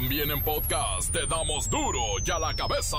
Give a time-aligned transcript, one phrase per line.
[0.00, 2.98] También en podcast te damos duro y a la cabeza.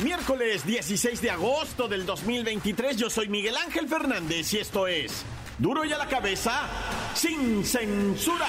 [0.00, 5.24] Miércoles 16 de agosto del 2023, yo soy Miguel Ángel Fernández y esto es
[5.56, 6.68] Duro y a la cabeza,
[7.14, 8.48] sin censura.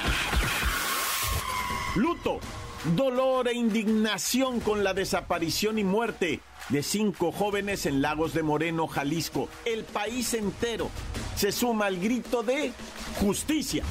[1.95, 2.41] Luto,
[2.93, 8.87] dolor e indignación con la desaparición y muerte de cinco jóvenes en Lagos de Moreno,
[8.87, 9.49] Jalisco.
[9.65, 10.89] El país entero
[11.35, 12.71] se suma al grito de
[13.19, 13.83] justicia.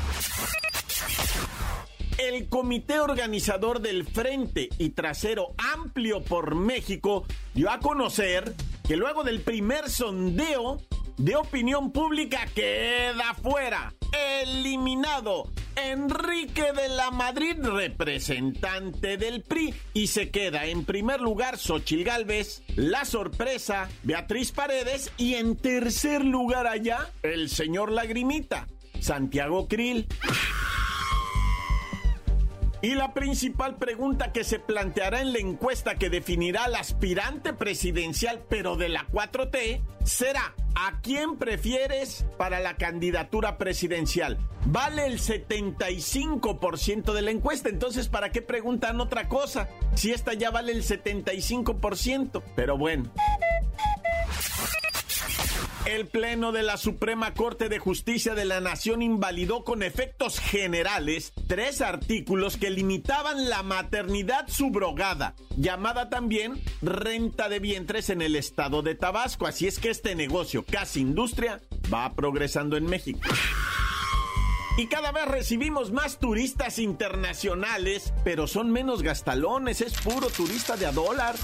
[2.19, 8.55] El comité organizador del Frente y Trasero Amplio por México dio a conocer
[8.87, 10.81] que luego del primer sondeo
[11.17, 13.95] de opinión pública queda fuera,
[14.43, 22.05] eliminado Enrique de la Madrid, representante del PRI, y se queda en primer lugar Xochil
[22.05, 28.67] Gálvez, la sorpresa Beatriz Paredes y en tercer lugar allá el señor Lagrimita,
[29.01, 30.07] Santiago Krill.
[32.85, 38.45] Y la principal pregunta que se planteará en la encuesta que definirá al aspirante presidencial,
[38.47, 44.37] pero de la 4T, será ¿a quién prefieres para la candidatura presidencial?
[44.67, 49.67] Vale el 75% de la encuesta, entonces ¿para qué preguntan otra cosa?
[49.95, 52.43] Si esta ya vale el 75%.
[52.55, 53.11] Pero bueno.
[55.87, 61.35] El Pleno de la Suprema Corte de Justicia de la Nación invalidó con efectos generales
[61.47, 68.81] tres artículos que limitaban la maternidad subrogada, llamada también renta de vientres en el estado
[68.81, 69.47] de Tabasco.
[69.47, 71.61] Así es que este negocio, casi industria,
[71.93, 73.21] va progresando en México.
[74.79, 80.87] Y cada vez recibimos más turistas internacionales, pero son menos gastalones, es puro turista de
[80.87, 81.37] a dólar.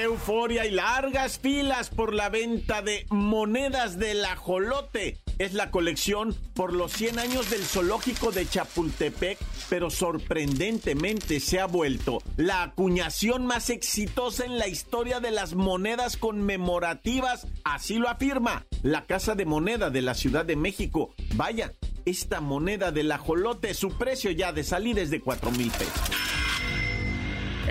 [0.00, 5.18] Euforia y largas filas por la venta de monedas del ajolote.
[5.38, 11.66] Es la colección por los 100 años del zoológico de Chapultepec, pero sorprendentemente se ha
[11.66, 17.46] vuelto la acuñación más exitosa en la historia de las monedas conmemorativas.
[17.64, 21.14] Así lo afirma la Casa de Moneda de la Ciudad de México.
[21.34, 21.72] Vaya,
[22.04, 26.23] esta moneda del ajolote, su precio ya de salir es de 4 mil pesos.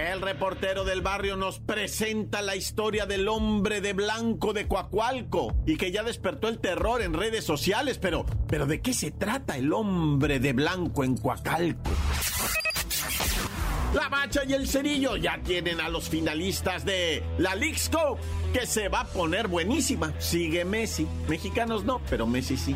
[0.04, 5.78] El reportero del barrio nos presenta la historia del hombre de blanco de Coacualco y
[5.78, 9.72] que ya despertó el terror en redes sociales, pero, pero ¿de qué se trata el
[9.72, 11.90] hombre de blanco en Coacalco?
[13.94, 18.18] La Bacha y el Cerillo ya tienen a los finalistas de la Cup,
[18.52, 20.14] que se va a poner buenísima.
[20.20, 21.08] Sigue Messi.
[21.30, 22.76] Mexicanos no, pero Messi sí.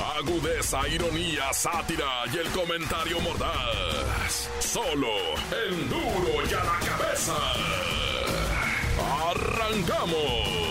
[0.00, 4.50] Agudeza, ironía, sátira y el comentario mordaz.
[4.60, 5.08] Solo
[5.66, 7.36] el duro y a la cabeza.
[9.30, 10.62] ¡Arrancamos!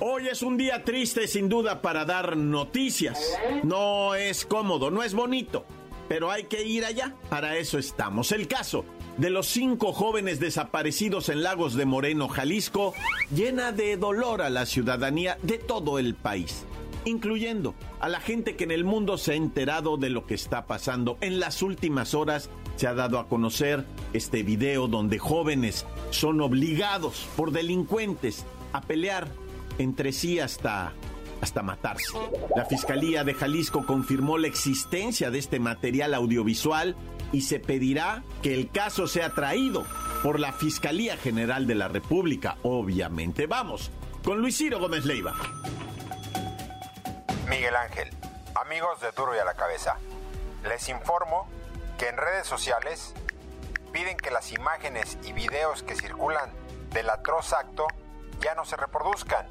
[0.00, 3.20] Hoy es un día triste sin duda para dar noticias.
[3.62, 5.66] No es cómodo, no es bonito,
[6.08, 7.14] pero hay que ir allá.
[7.28, 8.32] Para eso estamos.
[8.32, 8.84] El caso
[9.20, 12.94] de los cinco jóvenes desaparecidos en Lagos de Moreno, Jalisco,
[13.34, 16.64] llena de dolor a la ciudadanía de todo el país,
[17.04, 20.64] incluyendo a la gente que en el mundo se ha enterado de lo que está
[20.64, 21.18] pasando.
[21.20, 27.28] En las últimas horas se ha dado a conocer este video donde jóvenes son obligados
[27.36, 29.28] por delincuentes a pelear
[29.76, 30.94] entre sí hasta
[31.42, 32.18] hasta matarse.
[32.54, 36.96] La Fiscalía de Jalisco confirmó la existencia de este material audiovisual
[37.32, 39.84] y se pedirá que el caso sea traído
[40.22, 43.46] por la Fiscalía General de la República, obviamente.
[43.46, 43.90] Vamos,
[44.24, 45.34] con Luis Ciro Gómez Leiva.
[47.48, 48.10] Miguel Ángel,
[48.54, 49.96] amigos de Duro y a la Cabeza,
[50.68, 51.48] les informo
[51.98, 53.14] que en redes sociales
[53.92, 56.50] piden que las imágenes y videos que circulan
[56.92, 57.86] del atroz acto
[58.40, 59.46] ya no se reproduzcan,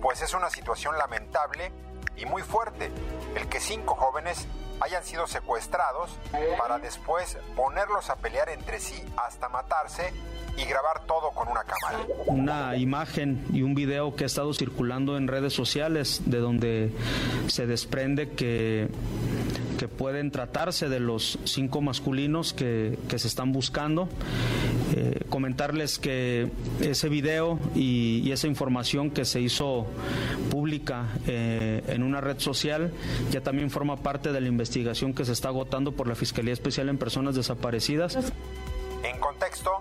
[0.00, 1.72] pues es una situación lamentable
[2.16, 2.90] y muy fuerte
[3.34, 4.46] el que cinco jóvenes
[4.80, 6.10] hayan sido secuestrados
[6.58, 10.12] para después ponerlos a pelear entre sí hasta matarse
[10.56, 12.06] y grabar todo con una cámara.
[12.26, 16.92] Una imagen y un video que ha estado circulando en redes sociales de donde
[17.48, 18.88] se desprende que
[19.74, 24.08] que pueden tratarse de los cinco masculinos que, que se están buscando.
[24.96, 29.86] Eh, comentarles que ese video y, esa información que se hizo
[30.52, 32.92] pública eh, en una red social
[33.32, 36.88] ya también forma parte de la investigación que se está agotando por la Fiscalía Especial
[36.88, 38.16] en Personas Desaparecidas.
[39.02, 39.72] En contexto,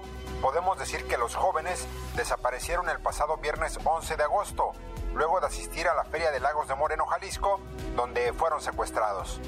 [0.42, 4.72] podemos decir que los jóvenes desaparecieron el pasado viernes 11 de agosto,
[5.14, 7.60] luego de asistir a la Feria de Lagos de Moreno, Jalisco,
[7.96, 9.40] donde fueron secuestrados.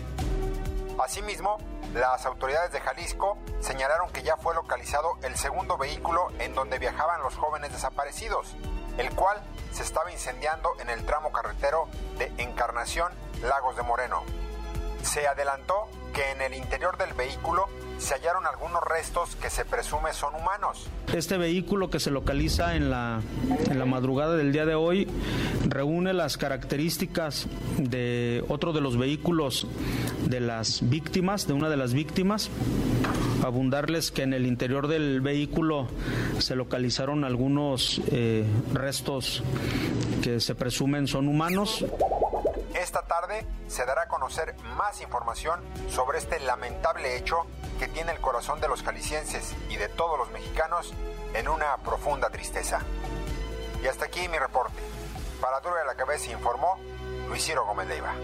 [0.97, 1.57] Asimismo,
[1.93, 7.21] las autoridades de Jalisco señalaron que ya fue localizado el segundo vehículo en donde viajaban
[7.21, 8.55] los jóvenes desaparecidos,
[8.97, 13.11] el cual se estaba incendiando en el tramo carretero de Encarnación,
[13.41, 14.23] Lagos de Moreno.
[15.03, 20.13] Se adelantó que en el interior del vehículo se hallaron algunos restos que se presume
[20.13, 20.87] son humanos.
[21.13, 23.21] Este vehículo que se localiza en la,
[23.69, 25.07] en la madrugada del día de hoy
[25.67, 27.47] reúne las características
[27.77, 29.67] de otro de los vehículos
[30.25, 32.49] de las víctimas, de una de las víctimas.
[33.43, 35.87] Abundarles que en el interior del vehículo
[36.39, 39.43] se localizaron algunos eh, restos
[40.21, 41.85] que se presumen son humanos.
[42.95, 45.59] Esta tarde se dará a conocer más información
[45.89, 47.45] sobre este lamentable hecho
[47.77, 50.93] que tiene el corazón de los jaliscienses y de todos los mexicanos
[51.33, 52.79] en una profunda tristeza.
[53.83, 54.81] Y hasta aquí mi reporte.
[55.41, 56.77] Para Duro de la Cabeza informó
[57.27, 58.15] Luis Ciro Gómez Leiva.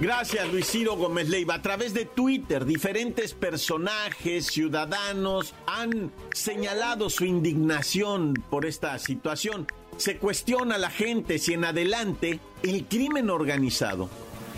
[0.00, 1.54] Gracias, Luis Ciro Gómez Leiva.
[1.54, 9.66] A través de Twitter, diferentes personajes, ciudadanos, han señalado su indignación por esta situación.
[9.96, 14.08] Se cuestiona a la gente si en adelante el crimen organizado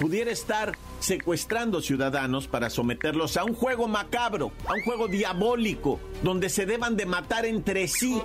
[0.00, 6.48] pudiera estar secuestrando ciudadanos para someterlos a un juego macabro, a un juego diabólico, donde
[6.48, 8.22] se deban de matar entre sí.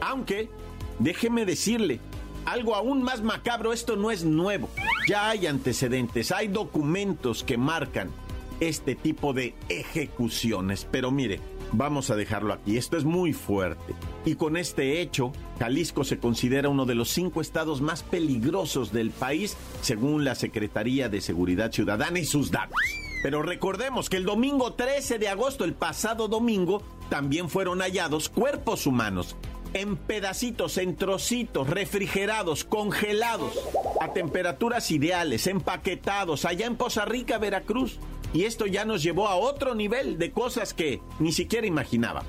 [0.00, 0.50] Aunque,
[0.98, 2.00] déjeme decirle,
[2.44, 4.68] algo aún más macabro, esto no es nuevo.
[5.08, 8.10] Ya hay antecedentes, hay documentos que marcan
[8.60, 10.86] este tipo de ejecuciones.
[10.90, 11.40] Pero mire,
[11.72, 13.94] Vamos a dejarlo aquí, esto es muy fuerte.
[14.24, 19.10] Y con este hecho, Jalisco se considera uno de los cinco estados más peligrosos del
[19.10, 22.78] país, según la Secretaría de Seguridad Ciudadana y sus datos.
[23.22, 28.86] Pero recordemos que el domingo 13 de agosto, el pasado domingo, también fueron hallados cuerpos
[28.86, 29.36] humanos
[29.72, 33.52] en pedacitos, en trocitos, refrigerados, congelados,
[34.00, 37.98] a temperaturas ideales, empaquetados, allá en Poza Rica, Veracruz.
[38.32, 42.22] Y esto ya nos llevó a otro nivel de cosas que ni siquiera imaginaba.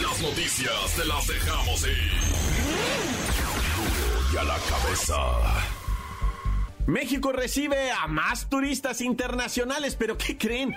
[0.00, 2.12] Las noticias te las dejamos ir.
[4.32, 5.84] Y a la cabeza.
[6.86, 10.74] México recibe a más turistas internacionales, pero ¿qué creen?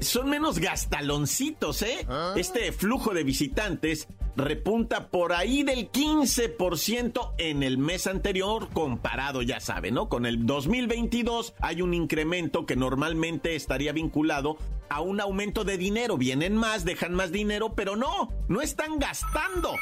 [0.00, 2.06] Son menos gastaloncitos, ¿eh?
[2.08, 2.32] ¿Ah?
[2.36, 9.60] Este flujo de visitantes repunta por ahí del 15% en el mes anterior comparado, ya
[9.60, 10.08] saben, ¿no?
[10.08, 14.56] Con el 2022 hay un incremento que normalmente estaría vinculado
[14.90, 16.18] a un aumento de dinero.
[16.18, 19.72] Vienen más, dejan más dinero, pero no, no están gastando.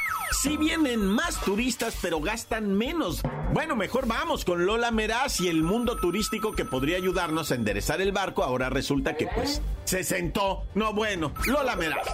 [0.43, 3.23] Sí vienen más turistas, pero gastan menos.
[3.53, 8.01] Bueno, mejor vamos con Lola Meraz y el mundo turístico que podría ayudarnos a enderezar
[8.01, 8.45] el barco.
[8.45, 10.65] Ahora resulta que pues se sentó.
[10.75, 12.07] No, bueno, Lola Meraz.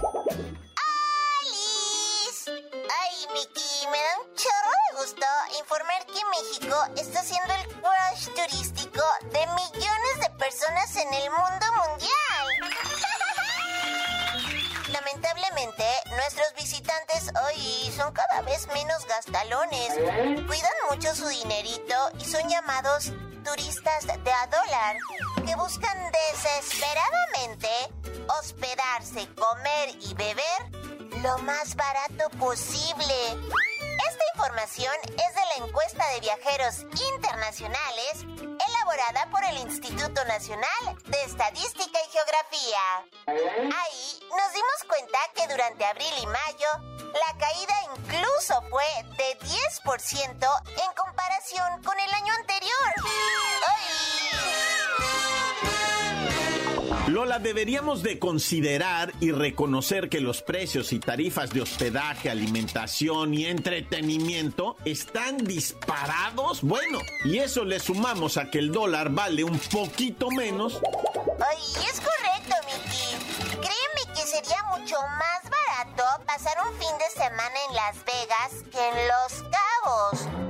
[3.32, 5.26] Me da un chorro de gusto
[5.58, 11.66] informar que México está siendo el crush turístico de millones de personas en el mundo
[11.88, 12.46] mundial.
[14.92, 19.94] Lamentablemente, nuestros visitantes hoy son cada vez menos gastalones,
[20.46, 23.10] cuidan mucho su dinerito y son llamados
[23.43, 24.96] turistas de a dólar,
[25.46, 27.69] que buscan desesperadamente
[28.38, 30.83] hospedarse, comer y beber
[31.24, 33.14] lo más barato posible.
[33.32, 38.26] Esta información es de la encuesta de viajeros internacionales
[38.69, 43.06] elaborada por el Instituto Nacional de Estadística y Geografía.
[43.26, 46.69] Ahí nos dimos cuenta que durante abril y mayo
[47.14, 48.84] la caída incluso fue
[49.16, 52.94] de 10% en comparación con el año anterior.
[57.14, 63.46] Lola, deberíamos de considerar y reconocer que los precios y tarifas de hospedaje, alimentación y
[63.46, 66.62] entretenimiento están disparados.
[66.62, 70.80] Bueno, y eso le sumamos a que el dólar vale un poquito menos.
[71.38, 73.60] Ay, es correcto, Miki.
[73.60, 78.88] Créeme que sería mucho más barato pasar un fin de semana en Las Vegas que
[78.88, 80.44] en Los Cabos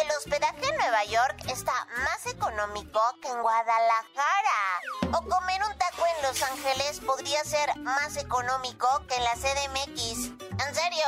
[0.00, 1.72] el hospedaje en Nueva York está
[2.04, 4.80] más económico que en Guadalajara.
[5.12, 10.30] O comer un taco en Los Ángeles podría ser más económico que en la CDMX.
[10.40, 11.06] ¿En serio?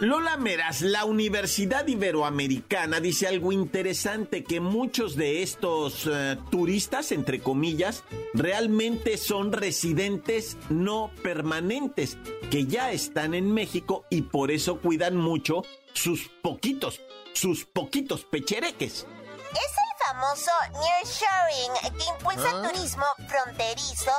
[0.00, 7.40] Lola Meras, la Universidad Iberoamericana, dice algo interesante, que muchos de estos eh, turistas, entre
[7.40, 12.16] comillas, realmente son residentes no permanentes,
[12.48, 15.64] que ya están en México y por eso cuidan mucho
[15.94, 17.00] sus poquitos,
[17.34, 19.06] sus poquitos pechereques.
[19.52, 24.12] Es el famoso nearshoring que impulsa el turismo fronterizo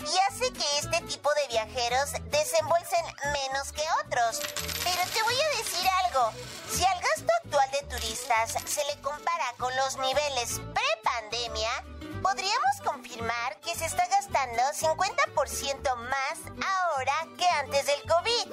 [0.00, 4.40] y hace que este tipo de viajeros desembolsen menos que otros.
[4.84, 6.32] Pero te voy a decir algo,
[6.70, 11.70] si al gasto actual de turistas se le compara con los niveles pre-pandemia,
[12.22, 18.52] podríamos confirmar que se está gastando 50% más ahora que antes del COVID.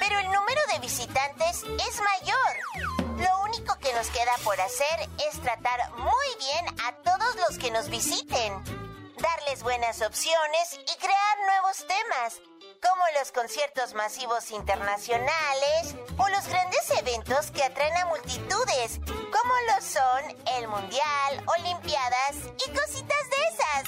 [0.00, 2.99] Pero el número de visitantes es mayor.
[3.20, 7.70] Lo único que nos queda por hacer es tratar muy bien a todos los que
[7.70, 8.80] nos visiten
[9.20, 12.40] darles buenas opciones y crear nuevos temas,
[12.82, 19.80] como los conciertos masivos internacionales o los grandes eventos que atraen a multitudes, como lo
[19.82, 22.36] son el Mundial, Olimpiadas
[22.66, 23.84] y cositas de esas.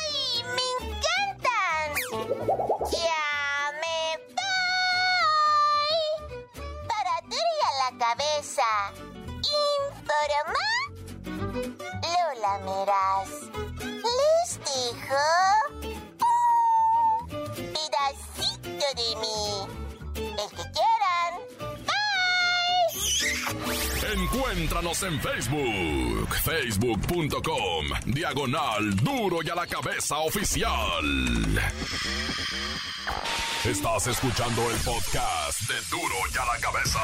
[0.00, 2.77] ¡Ay, me encantan!
[7.98, 8.62] Cabeza.
[9.24, 10.66] Informa
[12.02, 13.48] Lola Meras
[14.58, 15.24] dijo?
[17.56, 19.40] Pedacito de mí.
[20.16, 21.32] El que quieran.
[21.86, 21.98] Bye.
[24.14, 31.72] Encuéntranos en Facebook, facebook.com, diagonal duro y a la cabeza oficial.
[33.64, 37.00] Estás escuchando el podcast de duro y a la cabeza.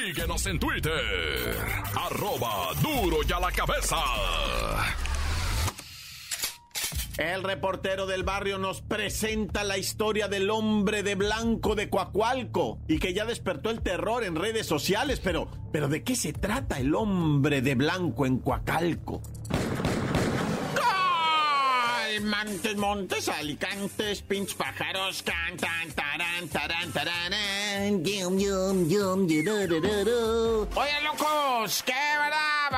[0.00, 1.54] Síguenos en Twitter,
[1.94, 3.96] arroba duro y a la cabeza.
[7.18, 12.98] El reportero del barrio nos presenta la historia del hombre de blanco de Coacualco y
[12.98, 16.94] que ya despertó el terror en redes sociales, pero, pero ¿de qué se trata el
[16.94, 19.20] hombre de blanco en Coacalco?
[22.22, 28.51] Montes, montes, alicantes, pinch pájaros, cantan, tarán, tarán, tarán, yum, yum, yum,
[30.74, 32.01] Oye, locos, ¿qué?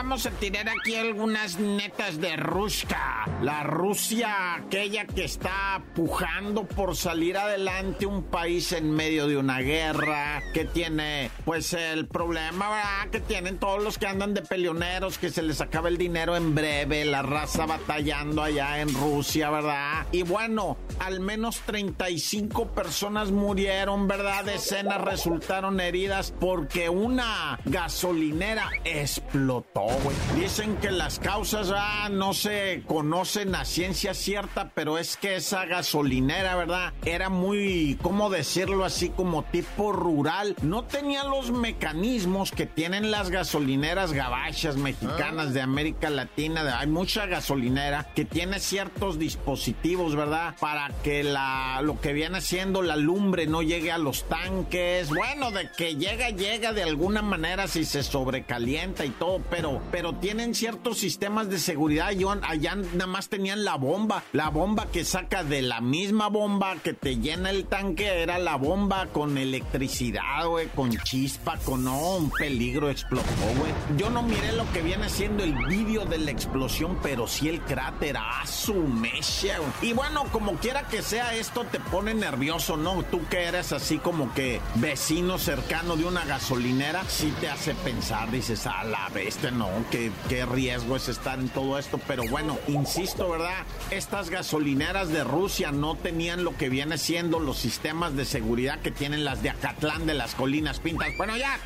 [0.04, 3.24] Vamos a tirar aquí algunas netas de Ruska.
[3.40, 9.60] La Rusia, aquella que está pujando por salir adelante un país en medio de una
[9.60, 13.10] guerra, que tiene pues el problema, ¿verdad?
[13.12, 16.54] Que tienen todos los que andan de peleoneros, que se les acaba el dinero en
[16.54, 20.06] breve, la raza batallando allá en Rusia, ¿verdad?
[20.12, 24.44] Y bueno, al menos 35 personas murieron, ¿verdad?
[24.44, 29.93] Decenas resultaron heridas porque una gasolinera explotó.
[30.34, 35.64] Dicen que las causas ah, no se conocen a ciencia cierta, pero es que esa
[35.64, 36.92] gasolinera, ¿verdad?
[37.04, 39.10] Era muy, ¿cómo decirlo así?
[39.10, 40.56] Como tipo rural.
[40.62, 46.78] No tenía los mecanismos que tienen las gasolineras gabachas mexicanas de América Latina.
[46.78, 50.56] Hay mucha gasolinera que tiene ciertos dispositivos, ¿verdad?
[50.60, 55.08] Para que la, lo que viene siendo la lumbre no llegue a los tanques.
[55.08, 60.14] Bueno, de que llega, llega de alguna manera si se sobrecalienta y todo, pero pero,
[60.14, 62.10] tienen ciertos sistemas de seguridad.
[62.12, 64.22] Yo, allá nada más tenían la bomba.
[64.32, 68.56] La bomba que saca de la misma bomba que te llena el tanque era la
[68.56, 73.72] bomba con electricidad, güey, con chispa, con un peligro explotó, güey.
[73.96, 77.60] Yo no miré lo que viene siendo el vídeo de la explosión, pero sí el
[77.60, 83.02] cráter a su mecha, Y bueno, como quiera que sea, esto te pone nervioso, ¿no?
[83.04, 88.30] Tú que eres así como que vecino cercano de una gasolinera, sí te hace pensar,
[88.30, 92.00] dices, a la bestia, no, qué, qué riesgo es estar en todo esto.
[92.06, 93.64] Pero bueno, insisto, ¿verdad?
[93.90, 98.90] Estas gasolineras de Rusia no tenían lo que viene siendo los sistemas de seguridad que
[98.90, 101.08] tienen las de Acatlán de las colinas pintas.
[101.16, 101.58] Bueno, ya.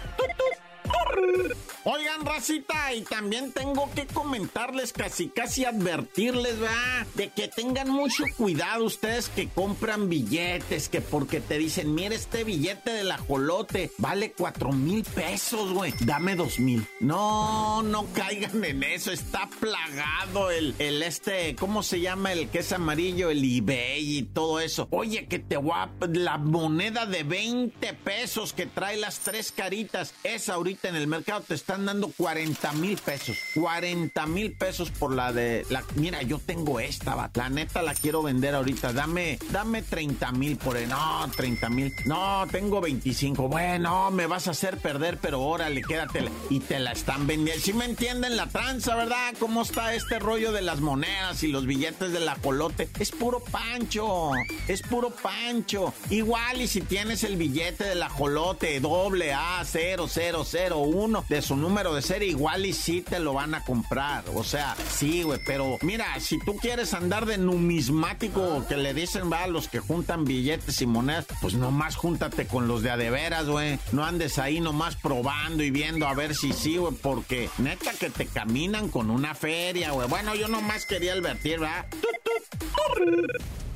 [1.85, 7.07] Oigan, racita, y también tengo que comentarles, casi casi advertirles, ¿verdad?
[7.15, 12.45] De que tengan mucho cuidado ustedes que compran billetes, que porque te dicen, mire, este
[12.45, 15.95] billete del ajolote vale cuatro mil pesos, güey.
[16.01, 16.87] Dame dos mil.
[17.01, 22.33] No, no caigan en eso, está plagado el, el este, ¿cómo se llama?
[22.33, 24.89] El que es amarillo, el eBay y todo eso.
[24.91, 30.55] Oye, que te guap, la moneda de 20 pesos que trae las tres caritas, esa
[30.55, 33.37] ahorita en el mercado te están están dando 40 mil pesos.
[33.55, 35.85] 40 mil pesos por la de la.
[35.95, 37.31] Mira, yo tengo esta, va.
[37.35, 38.93] La neta la quiero vender ahorita.
[38.93, 40.89] Dame, dame 30 mil por el.
[40.89, 41.93] No, 30 mil.
[42.07, 43.49] No, tengo 25.
[43.49, 46.31] Bueno, me vas a hacer perder, pero órale, quédatela.
[46.51, 47.63] Y te la están vendiendo.
[47.63, 49.35] Si me entienden la tranza, ¿verdad?
[49.39, 52.89] ¿Cómo está este rollo de las monedas y los billetes de la colote?
[52.99, 54.33] Es puro pancho.
[54.67, 55.95] Es puro pancho.
[56.11, 61.95] Igual y si tienes el billete de la colote doble A 0001 de su número
[61.95, 64.25] de serie, igual y sí te lo van a comprar.
[64.35, 69.31] O sea, sí, güey, pero mira, si tú quieres andar de numismático que le dicen
[69.31, 73.47] va a los que juntan billetes y monedas, pues nomás júntate con los de adeveras,
[73.47, 73.79] güey.
[73.93, 78.11] No andes ahí nomás probando y viendo a ver si sí, güey, porque neta que
[78.11, 80.09] te caminan con una feria, güey.
[80.09, 81.87] Bueno, yo nomás quería advertir, ¿verdad?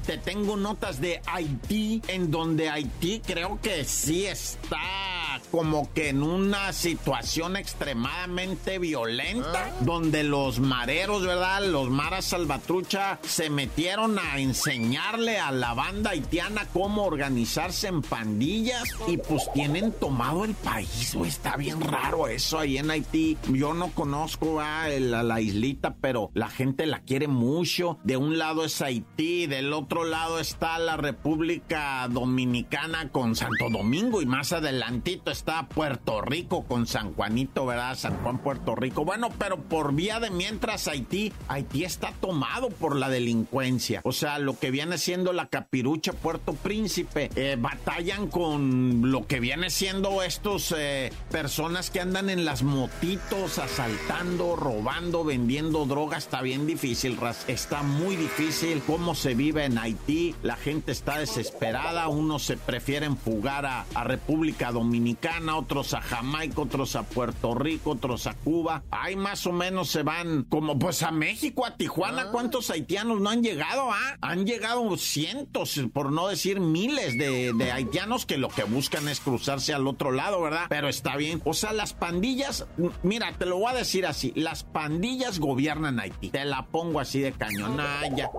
[0.07, 5.22] Te tengo notas de Haití, en donde Haití creo que sí está
[5.53, 9.77] como que en una situación extremadamente violenta, ah.
[9.81, 11.63] donde los mareros, ¿verdad?
[11.67, 18.85] Los maras salvatrucha se metieron a enseñarle a la banda haitiana cómo organizarse en pandillas
[19.07, 21.29] y pues tienen tomado el país, güey.
[21.29, 23.37] Está bien raro eso ahí en Haití.
[23.53, 27.99] Yo no conozco a la, la islita, pero la gente la quiere mucho.
[28.05, 34.23] De un lado es Haití, del otro lado está la República Dominicana con Santo Domingo
[34.23, 37.97] y más adelantito está Puerto Rico con San Juanito, ¿verdad?
[37.97, 39.05] San Juan, Puerto Rico.
[39.05, 44.01] Bueno, pero por vía de mientras Haití, Haití está tomado por la delincuencia.
[44.05, 49.41] O sea, lo que viene siendo la capirucha Puerto Príncipe, eh, batallan con lo que
[49.41, 56.25] viene siendo estos eh, personas que andan en las motitos, asaltando, robando, vendiendo drogas.
[56.25, 57.19] Está bien difícil,
[57.49, 60.35] Está muy difícil cómo se vive en Haití.
[60.43, 62.07] La gente está desesperada.
[62.09, 68.27] Unos se prefieren fugar a República Dominicana otros a Jamaica, otros a Puerto Rico, otros
[68.27, 68.83] a Cuba.
[68.91, 72.23] Ahí más o menos se van como pues a México, a Tijuana.
[72.23, 72.29] Ah.
[72.33, 73.91] ¿Cuántos haitianos no han llegado?
[73.93, 74.17] Ah?
[74.21, 79.21] Han llegado cientos, por no decir miles de, de haitianos que lo que buscan es
[79.21, 80.67] cruzarse al otro lado, ¿verdad?
[80.69, 81.41] Pero está bien.
[81.45, 82.67] O sea, las pandillas,
[83.03, 86.31] mira, te lo voy a decir así, las pandillas gobiernan Haití.
[86.31, 88.31] Te la pongo así de cañonalla.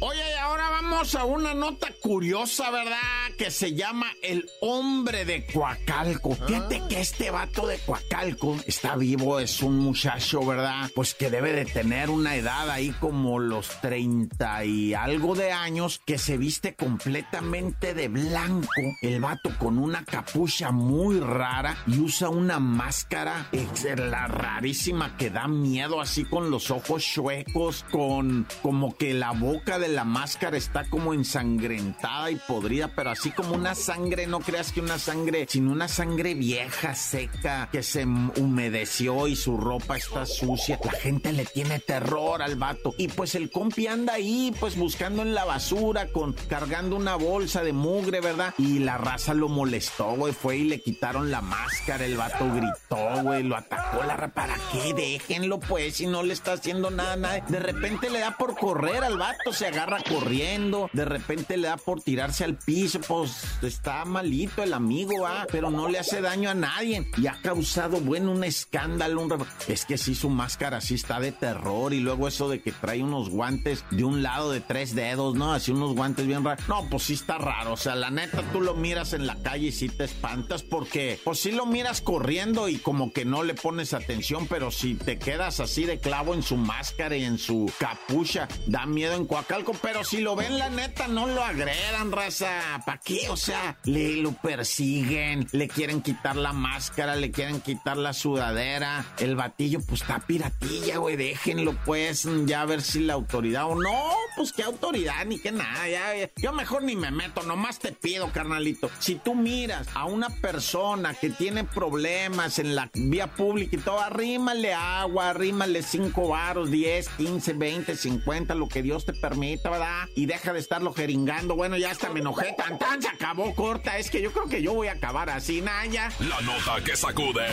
[0.00, 2.98] Oye, y ahora vamos a una nota curiosa, ¿verdad?
[3.38, 6.34] Que se llama El hombre de Coacalco.
[6.34, 10.90] Fíjate que este vato de Coacalco está vivo, es un muchacho, ¿verdad?
[10.94, 16.00] Pues que debe de tener una edad ahí como los 30 y algo de años,
[16.04, 18.68] que se viste completamente de blanco.
[19.02, 23.48] El vato con una capucha muy rara y usa una máscara,
[23.96, 29.78] la rarísima que da miedo, así con los ojos chuecos, con como que la boca
[29.78, 34.72] de la máscara está como ensangrentada y podrida, pero así como una sangre, no creas
[34.72, 40.26] que una sangre, sino una sangre vieja, seca, que se humedeció y su ropa está
[40.26, 40.78] sucia.
[40.84, 42.94] La gente le tiene terror al vato.
[42.98, 47.62] Y pues el compi anda ahí, pues buscando en la basura, con, cargando una bolsa
[47.62, 48.54] de mugre, ¿verdad?
[48.58, 50.32] Y la raza lo molestó, güey.
[50.32, 52.04] Fue y le quitaron la máscara.
[52.04, 53.42] El vato gritó, güey.
[53.42, 54.94] Lo atacó la ¿Para qué?
[54.94, 57.40] Déjenlo, pues, si no le está haciendo nada, nada.
[57.40, 61.76] De repente le da por correr al vato se agarra corriendo, de repente le da
[61.76, 66.50] por tirarse al piso, pues está malito el amigo, ah, pero no le hace daño
[66.50, 69.22] a nadie y ha causado, bueno, un escándalo.
[69.22, 69.46] Un...
[69.68, 73.02] Es que sí, su máscara sí está de terror y luego eso de que trae
[73.02, 75.52] unos guantes de un lado de tres dedos, ¿no?
[75.52, 76.68] Así unos guantes bien raros.
[76.68, 79.68] No, pues sí está raro, o sea, la neta tú lo miras en la calle
[79.68, 83.54] y sí te espantas porque, pues sí lo miras corriendo y como que no le
[83.54, 87.70] pones atención, pero si te quedas así de clavo en su máscara y en su
[87.78, 92.82] capucha, da miedo en Coacalco, pero si lo ven la neta, no lo agredan, raza.
[92.86, 93.28] ¿Para qué?
[93.28, 99.04] O sea, le lo persiguen, le quieren quitar la máscara, le quieren quitar la sudadera.
[99.18, 101.16] El batillo, pues está piratilla, güey.
[101.16, 105.52] Déjenlo, pues, ya a ver si la autoridad o no, pues qué autoridad, ni qué
[105.52, 105.88] nada.
[105.88, 108.90] Ya, yo mejor ni me meto, nomás te pido, carnalito.
[108.98, 114.00] Si tú miras a una persona que tiene problemas en la vía pública y todo,
[114.00, 120.08] arrímale agua, arrímale cinco varos, 10, 15, 20, 50, lo que Dios te permita, ¿verdad?
[120.14, 121.56] Y deja de estarlo jeringando.
[121.56, 122.54] Bueno, ya hasta me enojé.
[122.56, 123.98] Tan tan se acabó corta.
[123.98, 126.10] Es que yo creo que yo voy a acabar así, Naya.
[126.20, 127.46] La nota que sacude.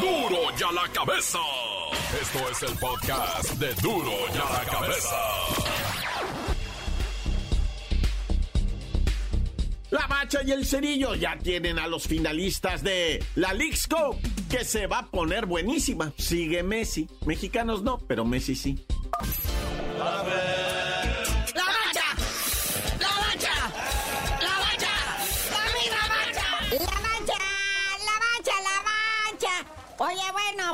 [0.00, 0.28] ¡Duro!
[0.28, 1.38] ¡Duro ya la cabeza!
[2.20, 5.16] Esto es el podcast de Duro ya la cabeza.
[9.90, 13.86] La Bacha y el Cerillo ya tienen a los finalistas de la League's
[14.50, 16.12] que se va a poner buenísima.
[16.18, 17.08] Sigue Messi.
[17.26, 18.84] Mexicanos no, pero Messi sí.
[20.04, 20.53] La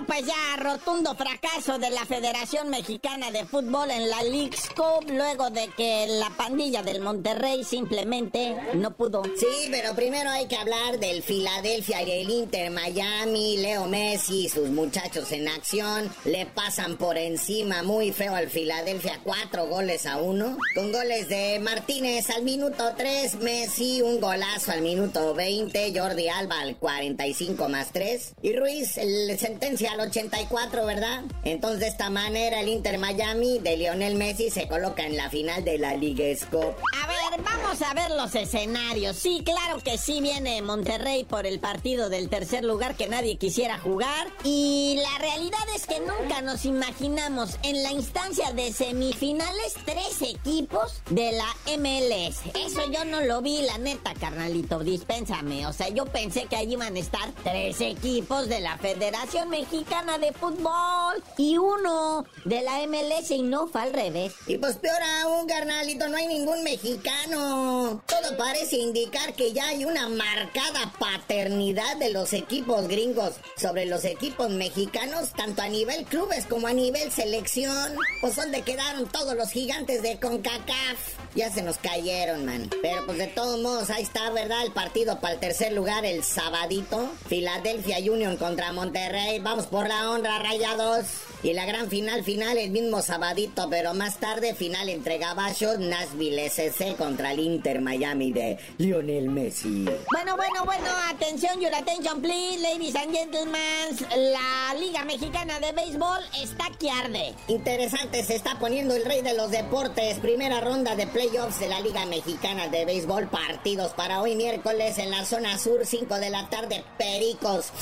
[0.07, 5.51] Pues ya rotundo fracaso de la Federación Mexicana de Fútbol en la League Cup luego
[5.51, 9.23] de que la pandilla del Monterrey simplemente no pudo.
[9.37, 14.49] Sí, pero primero hay que hablar del Filadelfia y el Inter Miami, Leo Messi y
[14.49, 20.17] sus muchachos en acción le pasan por encima muy feo al Filadelfia, cuatro goles a
[20.17, 26.29] uno, con goles de Martínez al minuto 3, Messi un golazo al minuto 20, Jordi
[26.29, 31.25] Alba al 45 más 3 y Ruiz el sentencia al 84, ¿verdad?
[31.43, 35.65] Entonces de esta manera el Inter Miami de Lionel Messi se coloca en la final
[35.65, 36.77] de la Liga Scope.
[37.03, 39.17] A ver, vamos a ver los escenarios.
[39.17, 43.79] Sí, claro que sí viene Monterrey por el partido del tercer lugar que nadie quisiera
[43.79, 44.29] jugar.
[44.45, 51.03] Y la realidad es que nunca nos imaginamos en la instancia de semifinales tres equipos
[51.11, 52.43] de la MLS.
[52.55, 55.67] Eso yo no lo vi, la neta, carnalito, dispénsame.
[55.67, 59.80] O sea, yo pensé que allí iban a estar tres equipos de la Federación Mexicana
[59.81, 64.35] de Fútbol y uno de la MLS y no fue al revés.
[64.47, 68.03] Y pues peor aún, carnalito, no hay ningún mexicano.
[68.07, 74.05] Todo parece indicar que ya hay una marcada paternidad de los equipos gringos sobre los
[74.05, 77.97] equipos mexicanos, tanto a nivel clubes como a nivel selección.
[78.21, 81.21] Pues donde quedaron todos los gigantes de CONCACAF.
[81.35, 82.69] Ya se nos cayeron, man.
[82.83, 84.63] Pero pues de todos modos, ahí está, ¿verdad?
[84.65, 87.09] El partido para el tercer lugar, el sabadito.
[87.29, 89.39] Philadelphia Union contra Monterrey.
[89.39, 91.07] Vamos por la honra, rayados.
[91.43, 96.51] Y la gran final, final, el mismo sabadito, pero más tarde, final entre Gabachos, Nashville
[96.51, 99.87] SC contra el Inter Miami de Lionel Messi.
[100.13, 103.97] Bueno, bueno, bueno, atención, your attention, please, ladies and gentlemen.
[104.33, 107.35] La Liga Mexicana de Béisbol está que arde.
[107.49, 110.19] Interesante, se está poniendo el rey de los deportes.
[110.19, 113.29] Primera ronda de playoffs de la Liga Mexicana de Béisbol.
[113.29, 116.85] Partidos para hoy miércoles en la zona sur, 5 de la tarde.
[116.99, 117.73] Pericos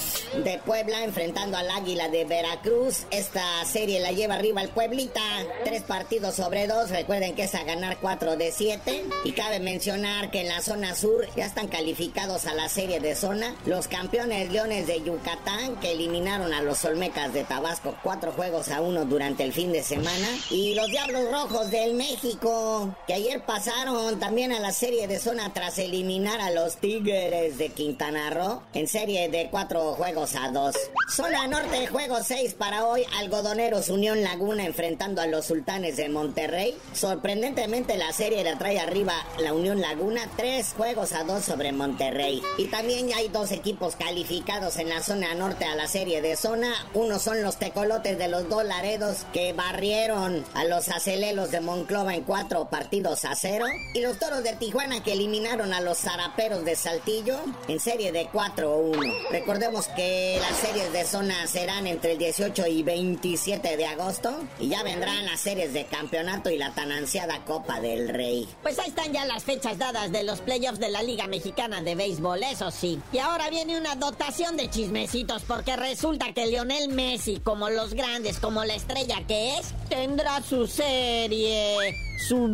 [0.44, 3.04] de Puebla enfrentando Águila de Veracruz.
[3.10, 5.20] Esta serie la lleva arriba el Pueblita.
[5.64, 6.90] Tres partidos sobre dos.
[6.90, 9.04] Recuerden que es a ganar 4 de 7.
[9.24, 13.14] Y cabe mencionar que en la zona sur ya están calificados a la serie de
[13.14, 18.70] zona los campeones Leones de Yucatán que eliminaron a los Olmecas de Tabasco cuatro juegos
[18.70, 20.28] a uno durante el fin de semana.
[20.50, 25.52] Y los Diablos Rojos del México que ayer pasaron también a la serie de zona
[25.52, 30.76] tras eliminar a los Tigres de Quintana Roo en serie de cuatro juegos a dos.
[31.10, 33.04] Zona Norte, juego 6 para hoy.
[33.18, 36.76] Algodoneros Unión Laguna enfrentando a los Sultanes de Monterrey.
[36.92, 40.30] Sorprendentemente la serie la trae arriba la Unión Laguna.
[40.36, 42.40] Tres juegos a dos sobre Monterrey.
[42.58, 46.72] Y también hay dos equipos calificados en la zona norte a la serie de zona.
[46.94, 52.22] Uno son los tecolotes de los Dolaredos que barrieron a los acelelos de Monclova en
[52.22, 53.66] cuatro partidos a cero.
[53.94, 58.28] Y los toros de Tijuana que eliminaron a los zaraperos de Saltillo en serie de
[58.28, 59.28] 4-1.
[59.32, 64.44] Recordemos que las series de zona serán entre el 18 y 27 de agosto.
[64.60, 68.48] Y ya vendrán las series de campeonato y la tan ansiada Copa del Rey.
[68.62, 71.94] Pues ahí están ya las fechas dadas de los playoffs de la Liga Mexicana de
[71.94, 73.00] Béisbol, eso sí.
[73.12, 78.38] Y ahora viene una dotación de chismecitos porque resulta que Lionel Messi, como los grandes,
[78.38, 82.48] como la estrella que es, tendrá su serie su.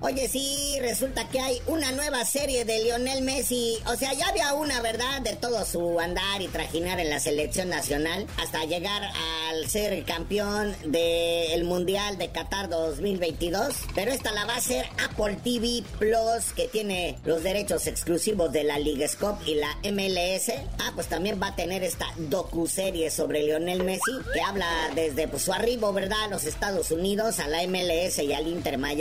[0.00, 3.78] Oye, sí, resulta que hay una nueva serie de Lionel Messi.
[3.86, 5.20] O sea, ya había una, ¿verdad?
[5.22, 9.02] De todo su andar y trajinar en la selección nacional hasta llegar
[9.50, 13.74] al ser campeón del Mundial de Qatar 2022.
[13.94, 18.64] Pero esta la va a ser Apple TV Plus, que tiene los derechos exclusivos de
[18.64, 20.52] la Liga Scope y la MLS.
[20.78, 25.42] Ah, pues también va a tener esta docu-serie sobre Lionel Messi, que habla desde pues,
[25.42, 26.24] su arribo, ¿verdad?
[26.24, 28.91] A los Estados Unidos, a la MLS y al Inter Miami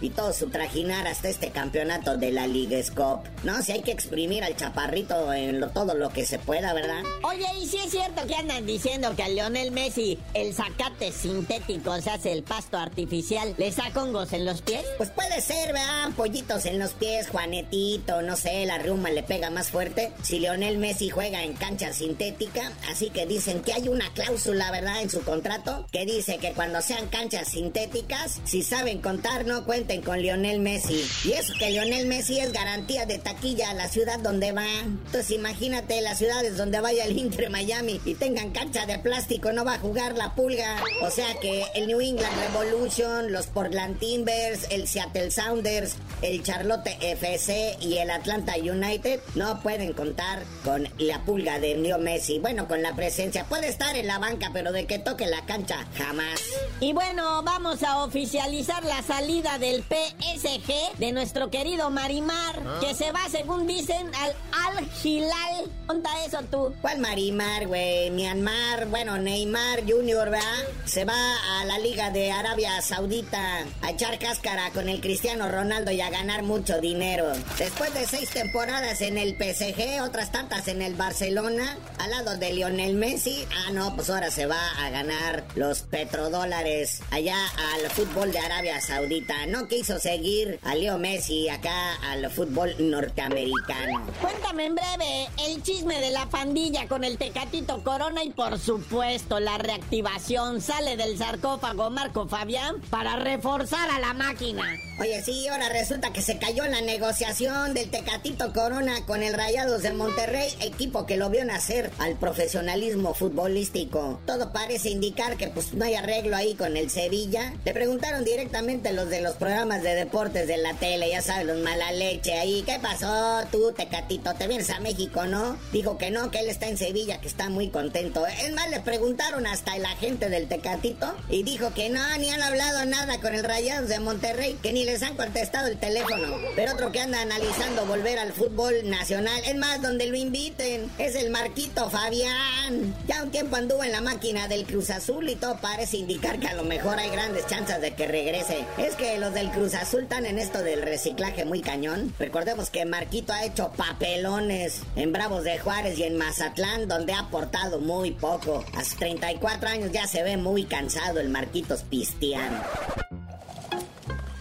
[0.00, 3.30] y todo su trajinar hasta este campeonato de la Liga Scope.
[3.44, 7.02] No, si hay que exprimir al chaparrito en lo, todo lo que se pueda, ¿verdad?
[7.22, 12.00] Oye, ¿y si es cierto que andan diciendo que a Lionel Messi el zacate sintético
[12.00, 14.84] se hace el pasto artificial, le saca hongos en los pies?
[14.96, 16.10] Pues puede ser, ¿verdad?
[16.16, 20.12] Pollitos en los pies, Juanetito, no sé, la ruma le pega más fuerte.
[20.22, 25.02] Si Lionel Messi juega en cancha sintética, así que dicen que hay una cláusula, ¿verdad?
[25.02, 30.02] En su contrato que dice que cuando sean canchas sintéticas, si saben contar, no cuenten
[30.02, 31.04] con Lionel Messi.
[31.24, 34.66] Y eso que Lionel Messi es garantía de taquilla a la ciudad donde va.
[34.80, 39.64] Entonces imagínate las ciudades donde vaya el Inter Miami y tengan cancha de plástico, no
[39.64, 40.82] va a jugar la pulga.
[41.02, 46.88] O sea que el New England Revolution, los Portland Timbers, el Seattle Sounders, el Charlotte
[47.00, 52.38] FC y el Atlanta United no pueden contar con la pulga de Leo Messi.
[52.38, 53.44] Bueno, con la presencia.
[53.44, 56.40] Puede estar en la banca, pero de que toque la cancha, jamás.
[56.80, 62.78] Y bueno, vamos a oficializar la salida salida del PSG de nuestro querido Marimar, ah.
[62.80, 65.68] que se va, según dicen, al Al Hilal.
[65.88, 66.72] ¿Conta eso tú?
[66.80, 68.12] ¿Cuál Marimar, güey?
[68.12, 70.64] Myanmar, bueno, Neymar Junior, ¿verdad?
[70.84, 71.14] Se va
[71.58, 76.10] a la Liga de Arabia Saudita a echar cáscara con el Cristiano Ronaldo y a
[76.10, 77.26] ganar mucho dinero.
[77.58, 82.52] Después de seis temporadas en el PSG, otras tantas en el Barcelona, al lado de
[82.52, 87.38] Lionel Messi, ah, no, pues ahora se va a ganar los petrodólares allá
[87.74, 89.15] al fútbol de Arabia Saudita.
[89.48, 94.04] No quiso seguir a Leo Messi acá al fútbol norteamericano.
[94.20, 99.40] Cuéntame en breve el chisme de la pandilla con el Tecatito Corona y por supuesto
[99.40, 104.64] la reactivación sale del sarcófago Marco Fabián para reforzar a la máquina.
[105.00, 109.82] Oye, sí, ahora resulta que se cayó la negociación del Tecatito Corona con el Rayados
[109.82, 114.20] de Monterrey, equipo que lo vio nacer al profesionalismo futbolístico.
[114.26, 117.54] Todo parece indicar que pues no hay arreglo ahí con el Sevilla.
[117.64, 121.58] Le preguntaron directamente los de los programas de deportes de la tele, ya sabes, los
[121.58, 122.62] mala leche ahí.
[122.66, 124.34] ¿Qué pasó tú, Tecatito?
[124.34, 125.56] ¿Te vienes a México, no?
[125.72, 128.26] Dijo que no, que él está en Sevilla, que está muy contento.
[128.26, 132.42] Es más, le preguntaron hasta el agente del Tecatito y dijo que no, ni han
[132.42, 136.38] hablado nada con el Rayados de Monterrey, que ni les han contestado el teléfono.
[136.56, 141.14] Pero otro que anda analizando volver al fútbol nacional, es más, donde lo inviten, es
[141.14, 142.94] el Marquito Fabián.
[143.06, 146.48] Ya un tiempo anduvo en la máquina del Cruz Azul y todo parece indicar que
[146.48, 148.64] a lo mejor hay grandes chances de que regrese.
[148.86, 152.14] Es que los del Cruz Azul están en esto del reciclaje muy cañón.
[152.20, 157.18] Recordemos que Marquito ha hecho papelones en Bravos de Juárez y en Mazatlán, donde ha
[157.18, 158.64] aportado muy poco.
[158.76, 162.62] A sus 34 años ya se ve muy cansado el Marquitos Pistiano.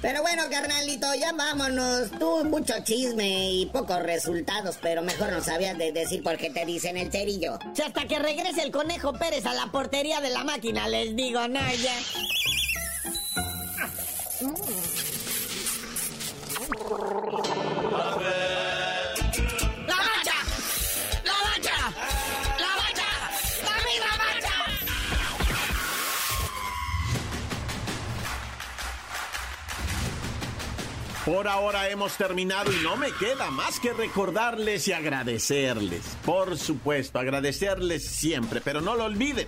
[0.03, 2.11] Pero bueno, carnalito, ya vámonos.
[2.19, 6.67] Tú mucho chisme y pocos resultados, pero mejor no sabías de decir por qué te
[6.67, 7.57] dicen el cerillo.
[7.73, 11.47] Si hasta que regrese el conejo Pérez a la portería de la máquina, les digo,
[11.47, 11.61] no.
[31.25, 36.03] Por ahora hemos terminado y no me queda más que recordarles y agradecerles.
[36.23, 39.47] Por supuesto, agradecerles siempre, pero no lo olviden.